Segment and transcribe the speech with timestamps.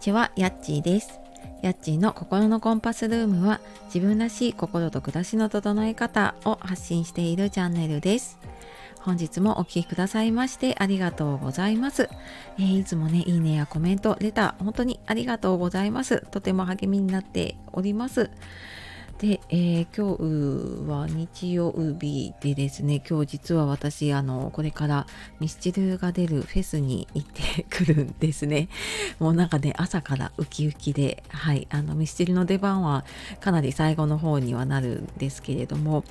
[0.00, 1.20] ちは、やっちーです。
[1.60, 8.38] やっちーの心のコンパスルームは自分らしい心と暮らしの整え方を発信しているチャンネルです。
[9.00, 12.10] 本日もお聴きくださいましてありがとうございます、
[12.58, 16.26] えー、いつもね、いいねやコメント、レター、本当にありがとうございます。
[16.30, 18.30] とても励みになっております。
[19.20, 25.06] で、えー、今日は日曜日でですね、今日実は私、あの、これから
[25.40, 28.70] ミスチルが出るフェスに行ってくるんですね。
[29.18, 33.04] もうなんかね、朝からウキウキで、はい、あの、ミスチルの出番は
[33.40, 36.02] かなり最後の方にはなるんですけれども、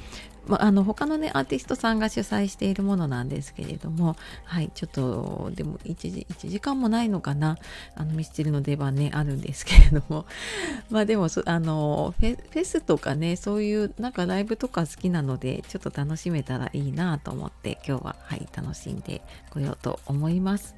[0.49, 7.59] まあ、の他のねアーティストさんが主催しているものなんですけれどもはいちょっとでも 1, 時1時間もないのかな
[7.95, 10.25] あのミスチルの出番ねあるんですけれども。
[10.89, 20.75] まあでもあのフェフェスとかねそういうなんかライブとか好きなのでちょっと楽しめたらいいなと思って今日ははい楽しんでこようと思います。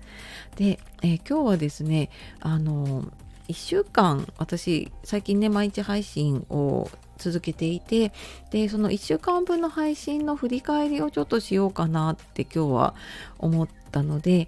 [0.57, 2.09] で、えー、今日はですね
[2.41, 3.05] あの
[3.51, 8.13] 1週間私最近ね毎日配信を続けていて
[8.49, 12.95] でその1週間分の配信の振り返りをちょっとしようかなって今日は
[13.37, 14.47] 思ったので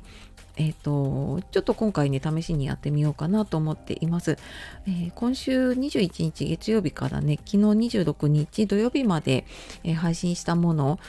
[0.55, 4.37] えーと、ちょっと今回ね試しにやってみようかなと思っています、
[4.85, 7.57] えー、今週21日月曜日からね昨日
[7.97, 9.45] 26日土曜日まで、
[9.83, 10.99] えー、配信したもの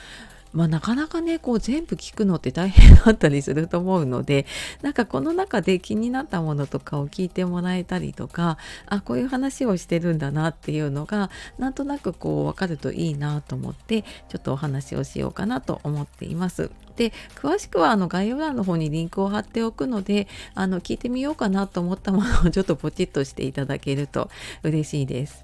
[0.55, 4.45] まあ、なかなかねこう全部聞くのって大変だったりすると思うので
[4.81, 16.71] なんかこの中で気になったものとかを聞いてもらえたりとかあこういう話をしてるんだなっていうのがなんとなくこう分かるといいなと思ってちょっとお話をしようかなと思っています。
[16.95, 24.29] で詳しくはあの概要欄の方にリンクを貼っておくのであの聞いてみようかなと思ったものをちょっとポチッとしていただけると
[24.63, 25.43] 嬉しいです。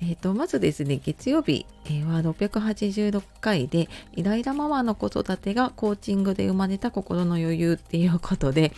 [0.00, 1.66] えーと、まずですね月曜日、
[2.06, 8.72] は686回でイライラママの子育てがコーチングで生まれた心の余裕っていうことで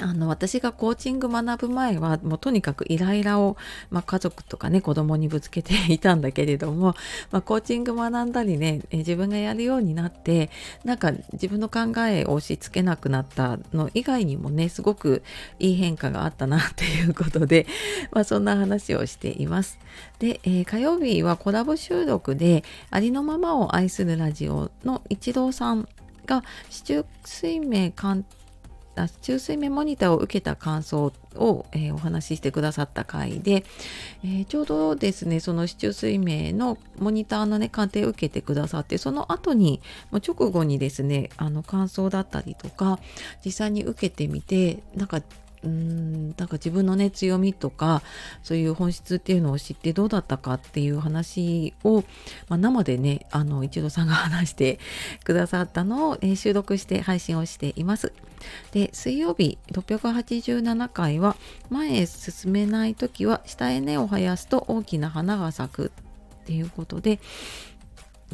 [0.00, 3.56] あの私がコーチング学ぶ前はもうとにかくイライラを、
[3.90, 6.94] まあ、家族とかね子供にぶつけていたんだけれども、
[7.30, 10.50] まあ、コーチング学んだりね自分がやるようになって
[10.84, 15.22] なんか自分の考えを押し付けなくなったの以外にもねすごく
[15.58, 17.66] いい変化があったなっていうことで、
[18.12, 19.78] まあ、そんな話をしています。
[20.18, 25.88] で、えー、火曜日はコラボ収録でありのままを愛するラジオの一郎さん
[26.26, 28.24] が市中水明監
[29.20, 33.64] 中水面モニターを受けた感想を、えー、お話ししてくださった回で、
[34.24, 39.80] えー、ちょうどですねその市中水明のモニターのね鑑定を受けてくださってその後に
[40.10, 42.98] もう直後にですねあの感想だったりとか
[43.44, 45.20] 実際に受けてみてなんか
[45.66, 48.02] うんなんか自分のね強みとか
[48.42, 52.04] そういう本質っていうのを知ってどうだったかっていう話を、
[52.48, 54.78] まあ、生でねあの一度さんが話して
[55.24, 58.12] くださったのを、えー、収録して配信をしています。
[58.72, 61.36] で水曜日687回は
[61.70, 65.92] 前へ進めない時は下へ根を生やすと大きな花が咲く
[66.42, 67.18] っていうことで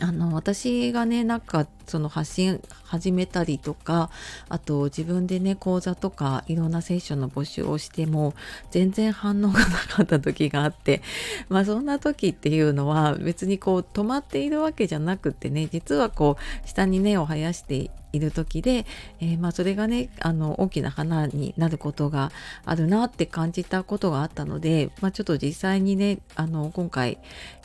[0.00, 4.10] あの私がねなんかその発信始めたりとか
[4.48, 8.34] あと自分でね講座とかいろんなセッションの募集をしても
[8.70, 11.02] 全然反応がなかった時があって
[11.48, 18.86] まあそんな時っていうのは別にこう止まっているわけじゃなくってね実はこう下に根を生やしている時で、
[19.20, 22.30] えー、まあそれがねあの大きな花になることが
[22.64, 27.18] あるなって感じたことがあったので、まあ、ちょっと実際にねあの今回、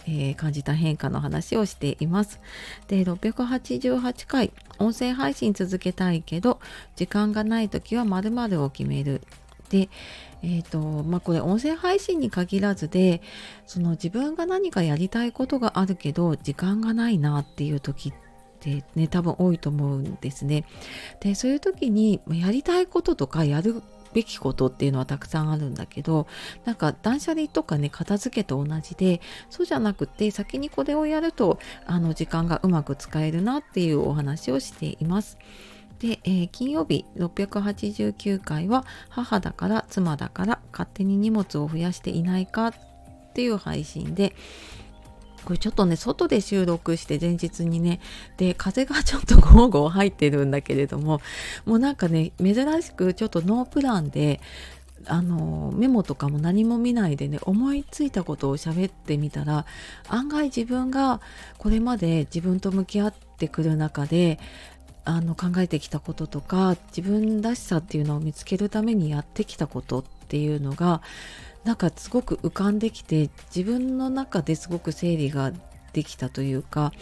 [0.06, 2.40] えー、感じた変化の話をしています。
[2.88, 6.60] で688回音声配信続けたいけど
[6.96, 9.22] 時間がない時は〇〇を決める。
[9.70, 9.90] で
[10.44, 13.22] えーとまあ、これ音声配信に限らずで
[13.66, 18.27] その自分が何かやりたいことがあるけど時間がないなっていう時って
[18.62, 20.66] でね多分多いと思うんですね。
[21.20, 23.82] でそういう時にやりたいこととかやる
[24.14, 26.28] べきことっていうのはたくさんあるんだけど
[26.66, 35.38] なんか断捨離とかね片付けと同じでそうじゃなくて先にこれをやるとあの時間がうまく使えるなっていうお話をしています。
[36.00, 42.74] で、えー、金曜日689回は母だから妻だから勝手に荷物を増やしていないかっ
[43.34, 44.36] ていう配信で
[45.48, 48.02] これちょっとね外で収録して前日にね
[48.36, 51.22] で風がちょっとゴーゴー入ってるんだけれども
[51.64, 54.42] もうなんかね珍しくちょっとノープランで
[55.06, 59.66] あのメモとかも何も見ないでね思いついたことを喋ってみたら
[60.10, 61.22] 案外自分が
[61.58, 64.40] これまで自分と向き合ってくる中で
[65.06, 71.02] あの考えてきたこととか自分らしさっていうのを見つけるためにやってきたことっていうのが
[71.68, 75.52] なんかすごく浮かんできて自分の中ですごく整理が
[75.92, 76.94] できたというか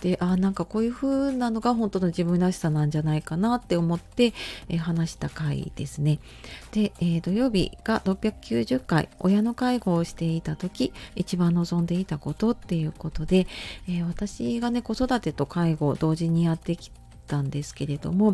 [0.00, 4.32] であなんかこういう風なのが本当の自分らしさなんじゃないかなって思って、
[4.70, 6.20] え、話した回ですね。
[6.72, 13.46] で、えー、土曜日が690回親の介護をしていた時一番望んでいたことっていうことで、
[13.88, 18.32] えー、私がね子育てと介護を同時にやってきてたんですけれども、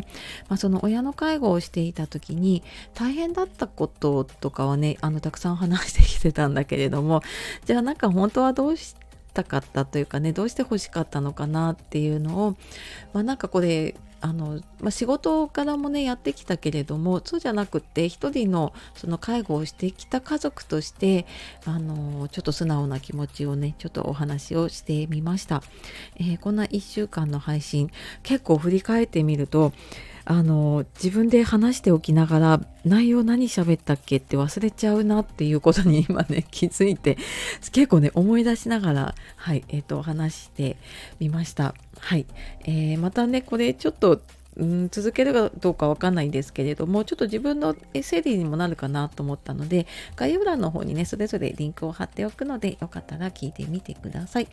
[0.49, 7.21] まあ、その親の介護をしていた時に大変だったこととかはねあのたくさん話してきてたんだけれども
[7.65, 8.95] じゃあなんか本当はどうし
[9.33, 12.51] たかったというかねどうして欲しかったのかなっていうのを、
[13.13, 21.25] まあ、なんかこれあの、まあ、仕事からもねやってきたけれどもそうじゃなくって一人のその介護をしてきた家族として
[21.65, 25.63] あのちょっと素直な気持ちをねちょっとお話をしてみました、
[26.17, 27.91] えー、こんな1週間の配信
[28.23, 29.73] 結構振り返ってみると
[30.25, 37.17] あの自分で話しておきながら内容何喋ったっけって忘れちゃうなっていうことに 今ね気づいて
[37.71, 40.77] 結構ね思い出しながらはいえっ、ー、と話して
[41.19, 42.25] みましたはい、
[42.65, 44.21] えー、またねこれちょっと
[44.57, 54.47] うん続けるかどうかわかんないんですけれどもちょっと自分の整理にもなるかなと思ったので概要欄の方にねそれぞれリンクを貼っておくのでよかったら聞いてみてください。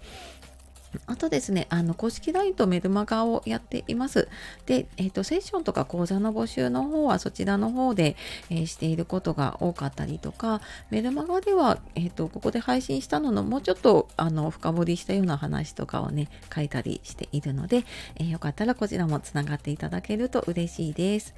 [1.06, 4.28] あとですね、あの公式 LINE とメルマガをやっています。
[4.66, 8.16] で、え、ー、と、セッションとか講座の募集の方はそちらの方で、
[8.50, 17.84] えー、していることが多かったりとか、メルマガでは、え、ー、と、ここで配信したののもうちょっとあの深掘りしたような話とかをね、書いたりしているので、
[18.16, 21.34] えよかったらこちらもつながっていただけると嬉しいです。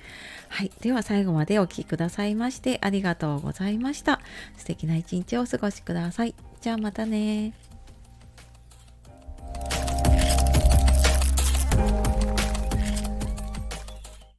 [0.49, 0.71] はい。
[0.81, 4.21] では最後までお聴きくださいましてありがとうございました。
[4.57, 6.35] 素敵な一日をお過ごしください。
[6.61, 7.70] じゃあまたね